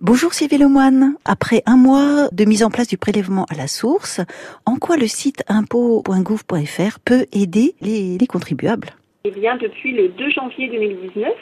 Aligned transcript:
Bonjour 0.00 0.32
Sylvie 0.32 0.58
Lemoine. 0.58 1.16
Après 1.24 1.62
un 1.66 1.76
mois 1.76 2.28
de 2.30 2.44
mise 2.44 2.62
en 2.62 2.70
place 2.70 2.86
du 2.86 2.96
prélèvement 2.96 3.46
à 3.50 3.56
la 3.56 3.66
source, 3.66 4.20
en 4.64 4.76
quoi 4.76 4.96
le 4.96 5.08
site 5.08 5.42
impôt.gouv.fr 5.48 7.00
peut 7.04 7.26
aider 7.32 7.74
les, 7.80 8.16
les 8.16 8.26
contribuables? 8.28 8.90
Eh 9.24 9.32
bien, 9.32 9.56
depuis 9.56 9.90
le 9.90 10.10
2 10.10 10.30
janvier 10.30 10.68
2019, 10.68 11.32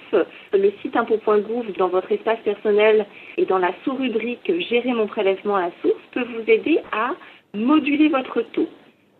le 0.54 0.72
site 0.80 0.96
impôt.gouv, 0.96 1.66
dans 1.76 1.88
votre 1.88 2.10
espace 2.10 2.38
personnel 2.44 3.04
et 3.36 3.44
dans 3.44 3.58
la 3.58 3.74
sous-rubrique 3.84 4.50
Gérer 4.70 4.94
mon 4.94 5.06
prélèvement 5.06 5.56
à 5.56 5.66
la 5.66 5.72
source, 5.82 6.00
peut 6.12 6.24
vous 6.24 6.50
aider 6.50 6.78
à 6.92 7.10
moduler 7.52 8.08
votre 8.08 8.40
taux. 8.40 8.70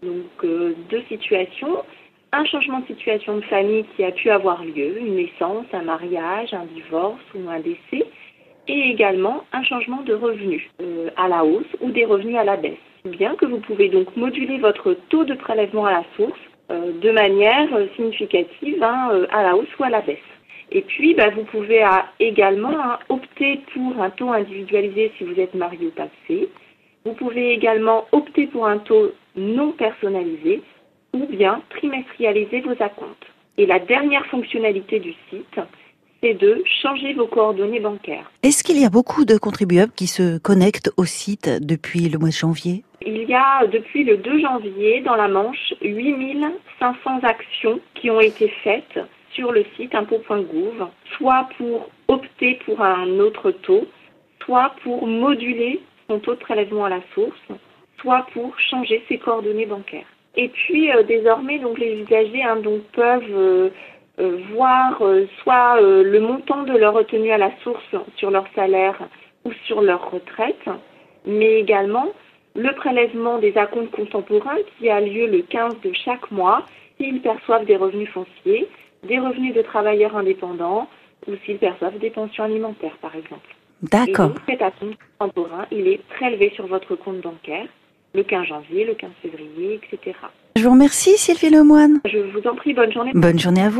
Donc, 0.03 0.45
euh, 0.45 0.73
deux 0.89 1.03
situations. 1.11 1.84
Un 2.32 2.46
changement 2.46 2.80
de 2.80 2.87
situation 2.87 3.37
de 3.37 3.43
famille 3.43 3.84
qui 3.96 4.03
a 4.03 4.12
pu 4.12 4.30
avoir 4.30 4.64
lieu, 4.64 4.98
une 4.98 5.16
naissance, 5.16 5.66
un 5.75 5.82
mariage, 5.82 6.55
un 6.55 6.64
divorce 6.75 7.21
ou 7.34 7.50
un 7.50 7.61
décès, 7.61 8.07
et 8.69 8.91
également 8.91 9.45
un 9.53 9.62
changement 9.62 10.03
de 10.03 10.14
revenus 10.14 10.62
euh, 10.80 11.11
à 11.16 11.29
la 11.29 11.45
hausse 11.45 11.66
ou 11.80 11.91
des 11.91 12.05
revenus 12.05 12.37
à 12.37 12.45
la 12.45 12.56
baisse. 12.56 12.79
Bien 13.05 13.34
que 13.37 13.47
vous 13.47 13.61
pouvez 13.61 13.89
donc 13.89 14.16
moduler 14.16 14.59
votre 14.59 14.95
taux 15.09 15.25
de 15.25 15.34
prélèvement 15.34 15.87
à 15.87 15.92
la 15.92 16.05
source 16.16 16.39
euh, 16.70 16.92
de 17.01 17.11
manière 17.11 17.69
significative 17.95 18.83
hein, 18.83 19.11
euh, 19.12 19.27
à 19.30 19.42
la 19.42 19.56
hausse 19.56 19.69
ou 19.79 19.84
à 19.84 19.91
la 19.91 20.01
baisse. 20.01 20.19
Et 20.73 20.83
puis, 20.83 21.15
bah, 21.15 21.30
vous 21.30 21.45
pouvez 21.45 21.84
également 22.19 22.73
hein, 22.73 22.98
opter 23.09 23.61
pour 23.73 24.02
un 24.02 24.11
taux 24.11 24.30
individualisé 24.30 25.12
si 25.17 25.25
vous 25.25 25.39
êtes 25.39 25.55
marié 25.55 25.87
ou 25.87 25.91
passé. 25.91 26.48
Vous 27.05 27.12
pouvez 27.12 27.53
également 27.53 28.06
opter 28.11 28.48
pour 28.48 28.67
un 28.67 28.78
taux 28.78 29.12
non 29.37 29.70
personnalisé 29.73 30.62
ou 31.12 31.27
bien 31.27 31.62
trimestrialiser 31.70 32.62
vos 32.62 32.83
acomptes. 32.83 33.27
Et 33.59 33.67
la 33.67 33.78
dernière 33.78 34.27
fonctionnalité 34.27 34.98
du 34.98 35.14
site, 35.30 35.61
c'est 36.27 36.35
de 36.35 36.62
changer 36.83 37.12
vos 37.15 37.27
coordonnées 37.27 37.80
bancaires. 37.80 38.30
Est-ce 38.43 38.65
qu'il 38.65 38.80
y 38.80 38.84
a 38.84 38.91
beaucoup 38.91 39.25
de 39.25 39.39
contribuables 39.39 39.93
qui 39.95 40.07
se 40.07 40.39
connectent 40.39 40.91
au 40.97 41.05
site 41.05 41.48
depuis 41.65 42.09
le 42.09 42.19
mois 42.19 42.30
de 42.30 42.34
janvier? 42.34 42.83
Il 43.05 43.28
y 43.28 43.34
a 43.34 43.67
depuis 43.67 44.03
le 44.03 44.17
2 44.17 44.41
janvier 44.41 45.03
dans 45.03 45.15
la 45.15 45.28
Manche 45.28 45.75
8500 45.83 47.20
actions 47.23 47.81
qui 47.95 48.11
ont 48.11 48.20
été 48.20 48.48
faites 48.65 48.98
sur 49.33 49.53
le 49.53 49.65
site 49.77 49.95
impôt.gouv, 49.95 50.89
soit 51.17 51.48
pour 51.59 51.91
opter 52.09 52.59
pour 52.65 52.81
un 52.81 53.19
autre 53.20 53.50
taux, 53.50 53.87
soit 54.45 54.75
pour 54.83 55.06
moduler 55.06 55.81
son 56.09 56.19
taux 56.19 56.34
de 56.34 56.41
prélèvement 56.41 56.87
à 56.87 56.89
la 56.89 57.00
source, 57.15 57.39
soit 58.00 58.27
pour 58.33 58.59
changer 58.59 59.05
ses 59.09 59.19
coordonnées 59.19 59.67
bancaires. 59.67 60.06
Et 60.37 60.48
puis 60.48 60.91
euh, 60.91 61.03
désormais, 61.03 61.59
donc 61.59 61.78
les 61.78 62.00
usagers 62.00 62.43
hein, 62.43 62.56
donc, 62.56 62.83
peuvent 62.93 63.22
euh, 63.31 63.69
euh, 63.69 63.70
voir 64.19 65.03
euh, 65.03 65.27
soit 65.42 65.81
euh, 65.81 66.03
le 66.03 66.20
montant 66.20 66.62
de 66.62 66.72
leur 66.72 66.95
retenue 66.95 67.31
à 67.31 67.39
la 67.39 67.50
source 67.62 67.95
sur 68.17 68.31
leur 68.31 68.47
salaire 68.55 68.98
ou 69.45 69.53
sur 69.67 69.83
leur 69.83 70.11
retraite, 70.11 70.69
mais 71.27 71.61
également 71.61 72.09
le 72.55 72.75
prélèvement 72.75 73.39
des 73.39 73.56
acomptes 73.59 73.91
contemporains 73.91 74.56
qui 74.78 74.89
a 74.89 75.00
lieu 75.00 75.27
le 75.27 75.42
15 75.42 75.81
de 75.84 75.92
chaque 75.92 76.31
mois 76.31 76.62
s'ils 76.98 77.20
perçoivent 77.20 77.67
des 77.67 77.77
revenus 77.77 78.09
fonciers, 78.09 78.69
des 79.06 79.19
revenus 79.19 79.55
de 79.55 79.62
travailleurs 79.62 80.17
indépendants 80.17 80.89
ou 81.27 81.33
s'ils 81.44 81.59
perçoivent 81.59 81.98
des 81.98 82.11
pensions 82.11 82.44
alimentaires, 82.44 82.97
par 83.03 83.14
exemple. 83.14 83.55
D'accord. 83.83 84.33
Cet 84.48 84.62
acompte 84.62 84.98
contemporain, 85.19 85.67
il 85.70 85.87
est 85.87 86.00
prélevé 86.09 86.50
sur 86.55 86.67
votre 86.67 86.97
compte 86.97 87.20
bancaire 87.20 87.67
le 88.14 88.22
15 88.22 88.47
janvier, 88.47 88.87
le 88.87 88.94
15 88.94 89.11
février, 89.20 89.75
etc. 89.75 90.17
Je 90.56 90.62
vous 90.62 90.70
remercie 90.70 91.19
Sylvie 91.19 91.50
Lemoine. 91.50 92.00
Je 92.06 92.19
vous 92.19 92.48
en 92.48 92.55
prie, 92.55 92.72
bonne 92.72 92.91
journée. 92.91 93.11
Bonne 93.14 93.39
journée 93.39 93.62
à 93.62 93.69
vous. 93.69 93.75